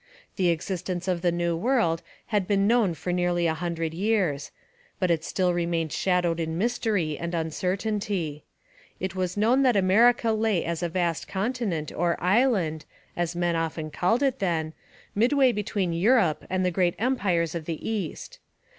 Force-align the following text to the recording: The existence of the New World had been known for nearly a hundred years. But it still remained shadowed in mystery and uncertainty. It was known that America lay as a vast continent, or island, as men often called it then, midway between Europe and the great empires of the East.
The 0.35 0.49
existence 0.49 1.07
of 1.07 1.21
the 1.21 1.31
New 1.31 1.55
World 1.55 2.01
had 2.33 2.47
been 2.47 2.65
known 2.65 2.95
for 2.95 3.13
nearly 3.13 3.45
a 3.45 3.53
hundred 3.53 3.93
years. 3.93 4.49
But 4.97 5.11
it 5.11 5.23
still 5.23 5.53
remained 5.53 5.91
shadowed 5.93 6.39
in 6.39 6.57
mystery 6.57 7.19
and 7.19 7.35
uncertainty. 7.35 8.43
It 8.99 9.13
was 9.13 9.37
known 9.37 9.61
that 9.61 9.75
America 9.75 10.31
lay 10.31 10.65
as 10.65 10.81
a 10.81 10.89
vast 10.89 11.27
continent, 11.27 11.91
or 11.95 12.17
island, 12.19 12.83
as 13.15 13.35
men 13.35 13.55
often 13.55 13.91
called 13.91 14.23
it 14.23 14.39
then, 14.39 14.73
midway 15.13 15.51
between 15.51 15.93
Europe 15.93 16.45
and 16.49 16.65
the 16.65 16.71
great 16.71 16.95
empires 16.97 17.53
of 17.53 17.65
the 17.65 17.87
East. 17.87 18.39